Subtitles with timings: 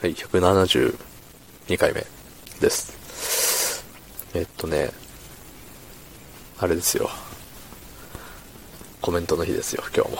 [0.00, 0.96] はい、172
[1.76, 2.06] 回目
[2.60, 3.84] です。
[4.32, 4.90] えっとね、
[6.60, 7.10] あれですよ。
[9.02, 10.18] コメントの日ですよ、今日も。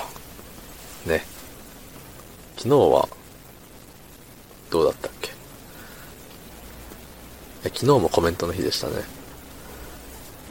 [1.06, 1.24] ね。
[2.56, 3.08] 昨日は、
[4.68, 5.30] どうだったっけ？
[7.62, 8.94] 昨日もコメントの日でしたね。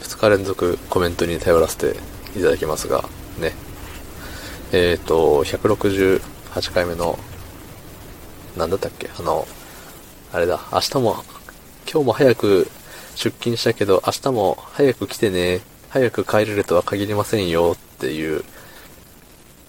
[0.04, 1.98] 2日連続コメントに頼らせて
[2.40, 3.04] いただきますが、
[3.40, 3.52] ね。
[4.72, 6.22] えっ、と、168
[6.74, 7.20] 回目の、
[8.58, 9.10] なんだったっけ？
[9.18, 9.48] あの、
[10.34, 11.24] あれだ、明日も、
[11.92, 12.68] 今日も早く
[13.16, 18.44] 出勤したけど、明日も早く来てね、早く帰れるとは限りませんよっていう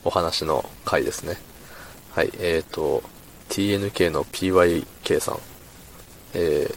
[0.04, 1.38] お話の回ですね。
[2.10, 3.02] はい、えっ、と、
[3.50, 5.38] TNK の PYK さん。
[6.34, 6.70] え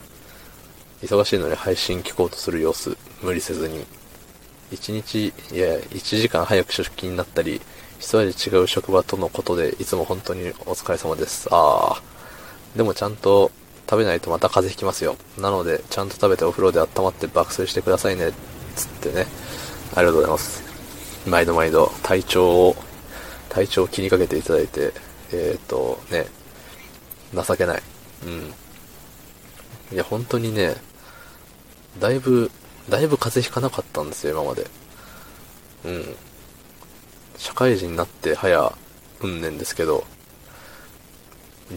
[1.02, 3.86] ー、忙しいのに配信聞こうとする様子、無理せずに。
[4.72, 7.62] 1日、いや、1時間早く出勤になったり、
[8.00, 11.48] 一味違う職場とのことで、いつも本当にお疲れ様です。
[11.52, 12.78] あー。
[12.78, 13.52] でもちゃんと
[13.90, 15.18] 食べないとまた風邪ひきますよ。
[15.38, 18.32] なので、ちゃんと食べてお風呂で温まって爆睡してくださいね。
[18.76, 19.28] つってね。
[19.94, 20.64] ありがとうございます。
[21.28, 22.76] 毎度毎度、体調を、
[23.50, 24.94] 体調を気にかけていただいて、
[25.34, 26.28] えっ、ー、と、ね、
[27.34, 27.82] 情けない。
[28.26, 28.54] うん。
[29.94, 30.76] いや、本当にね、
[32.00, 32.50] だいぶ、
[32.90, 34.68] だいぶ風邪ひかなかったんですよ、今まで。
[35.86, 36.16] うん。
[37.38, 38.74] 社会人になって早、
[39.22, 40.04] うん年ですけど、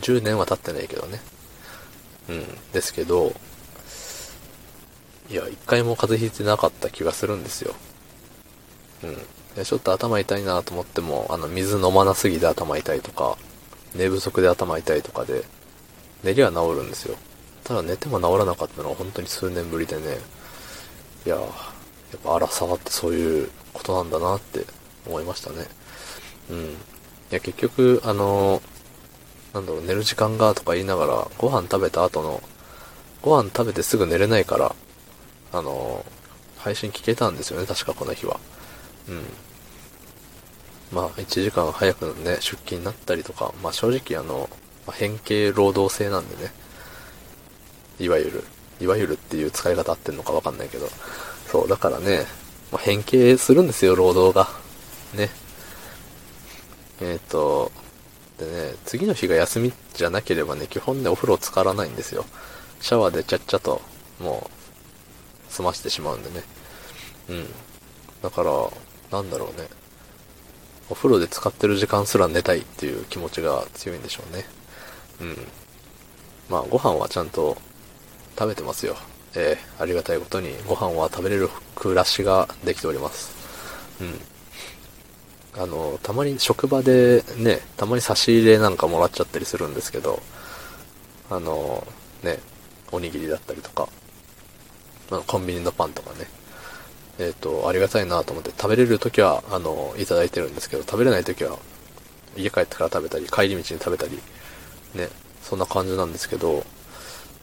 [0.00, 1.20] 10年は経ってないけどね。
[2.28, 2.44] うん。
[2.72, 3.34] ですけど、
[5.30, 7.74] いや、一回も風邪ひいてなかった気がするんですよ。
[9.04, 9.16] うん。
[9.56, 13.36] でちょっと頭痛いなと思っても、あの、水飲まなすぎて頭痛いとか、
[13.94, 15.44] 寝不足で頭痛いとかで、
[16.24, 17.16] 寝りは治るんですよ。
[17.62, 20.18] ただ寝ても治らなかったのは本当に数年ぶりでね、
[21.26, 24.64] いや、やっぱ荒さってそういうことなんだなって
[25.06, 25.66] 思いましたね。
[26.50, 26.56] うん。
[26.64, 26.70] い
[27.30, 28.62] や、結局、あの、
[29.52, 32.42] なんだろう、寝る時間がとか言いながら、ご飯食べた後の、
[33.22, 34.74] ご飯食べてすぐ寝れないから、
[35.52, 36.04] あの、
[36.58, 38.38] 配信聞けたんですよね、確かこの日は。
[39.08, 39.22] うん。
[40.92, 44.48] まあ、1時間早くね、出勤になったりとか、まあ正直あの、
[44.92, 46.52] 変形労働制なんでね、
[47.98, 48.44] いわゆる、
[48.80, 50.88] いわゆるっていう使い方合ってんのかわかんないけど、
[51.50, 52.26] そう、だからね、
[52.72, 54.48] まあ、変形するんですよ、労働が。
[55.14, 55.30] ね。
[57.00, 57.70] えっ、ー、と、
[58.38, 62.24] でね、次の日が休みじゃなければね、基本ね、お風呂浸からないんですよ。
[62.80, 63.80] シャワーでちゃっちゃと、
[64.20, 64.50] も
[65.48, 66.42] う、済ましてしまうんでね。
[67.28, 67.46] うん。
[68.22, 68.52] だから、
[69.12, 69.68] なんだろうね。
[70.90, 74.44] お風呂で使ってる時間すら寝たいっていう気持ちが強いんでしょうね。
[75.20, 75.38] うん。
[76.50, 77.56] まあ、ご飯はちゃんと
[78.38, 78.96] 食べてますよ。
[79.36, 83.32] えー、ありがたいことにご飯は食べれる暮らしができております。
[84.00, 84.20] うん。
[85.60, 90.20] あの、たまに職場でね、たまに差し入れなんかもらっちゃったりするんですけど、
[91.30, 91.86] あの、
[92.22, 92.38] ね、
[92.90, 93.88] おにぎりだったりとか、
[95.10, 96.26] あのコンビニのパンとかね、
[97.18, 101.58] えっ、ー、と、ありがたいなと思って食べれるときは、あの、いただいてるんですけど、食べれないときは、
[102.36, 104.18] 家帰ってから食べたり、帰り道に食べたり、
[104.94, 105.08] ね、
[105.42, 106.64] そんな感じなんですけど、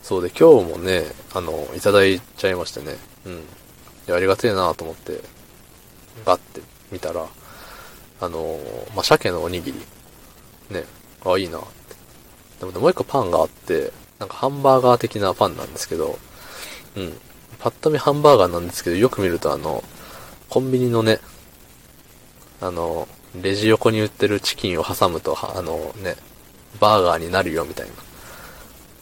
[0.02, 1.04] そうで、今日もね、
[1.34, 3.34] あの、いただいちゃいましてね、うん。
[3.34, 3.38] い
[4.08, 5.22] や、ありがてえなと思って、
[6.26, 7.28] ガッて見たら、
[8.20, 8.60] あの、
[8.96, 9.80] まあ、鮭のおにぎり、
[10.70, 10.86] ね、
[11.26, 11.68] あ、いいなって。
[12.60, 16.18] でも、もう一個パンがあって、なんかハンバーガー的なパンなんですけど、
[16.96, 17.14] うん。
[17.60, 19.84] パッと見ハンバーガーなんですけど、よく見るとあの、
[20.50, 21.20] コンビニのね、
[22.60, 23.08] あの、
[23.42, 26.16] レジ横に売ってるチキンを挟むと、あのね、
[26.80, 27.94] バーガーになるよみたいな。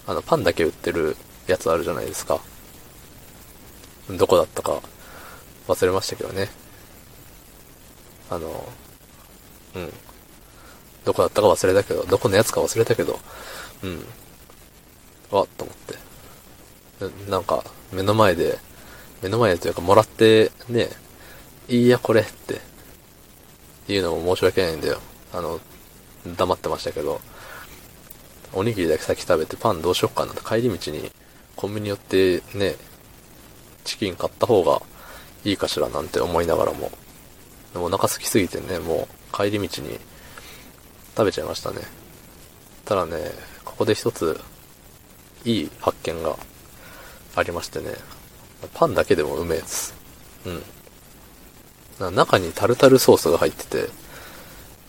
[0.10, 1.16] あの、パンだけ売ってる
[1.46, 2.40] やつあるじゃないですか。
[4.10, 4.82] どこだったか
[5.68, 6.50] 忘れましたけどね。
[8.32, 8.68] あの、
[9.76, 9.94] うん。
[11.06, 13.20] どこだったか忘れたけど、どこのやつか忘れたけど、
[13.84, 14.04] うん。
[15.30, 15.76] わっと思っ
[17.28, 17.30] て。
[17.30, 18.58] なんか、目の前で、
[19.22, 20.90] 目の前でというか、もらって、ね、
[21.68, 22.62] いいや、これって、
[23.88, 25.00] 言うのも申し訳ないんだよ。
[25.32, 25.60] あの、
[26.36, 27.22] 黙ってましたけど、
[28.54, 31.12] おにぎりだけ先食べてパンどうしよっかなって帰り道に
[31.56, 32.76] コンビニ寄ってね、
[33.84, 34.82] チキン買った方が
[35.44, 36.92] いいかしらなんて思いながらも、
[37.74, 40.00] でもお腹空きすぎてね、もう帰り道に
[41.16, 41.82] 食べちゃいましたね。
[42.86, 43.32] ただね、
[43.66, 44.40] ここで一つ
[45.46, 46.36] いい発見が
[47.36, 47.94] ありましてね、
[48.74, 49.94] パンだけでもうめえです。
[52.00, 52.16] うん。
[52.16, 53.90] 中にタルタルソースが入ってて、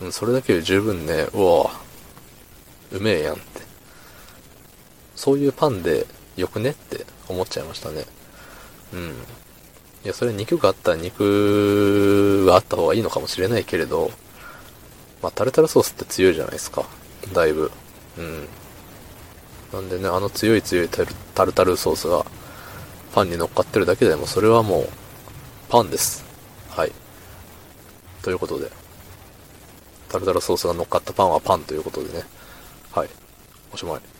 [0.01, 1.71] うん、それだけで十分ね、うわ
[2.93, 3.50] うめえやん。
[5.21, 6.07] そういうパンで
[6.39, 8.07] よくねって思っちゃいましたね。
[8.95, 9.01] うん。
[10.03, 14.11] いや、それ肉があったら肉があった方がいいのかもしれないけれど、
[15.23, 16.87] まあ、タルタルソースって強いじゃないですか。
[17.35, 17.71] だいぶ。
[18.17, 18.49] うん。
[19.75, 22.25] なんでね、あの強い強いタルタルタルソースが
[23.15, 24.89] パンに乗っかってるだけでも、それはもう、
[25.69, 26.25] パンです。
[26.71, 26.93] はい。
[28.23, 28.71] ということで、
[30.09, 32.25] タルタルソースが乗っかったパンはパンということでね。
[32.91, 33.09] はい。
[33.75, 34.20] おしまい。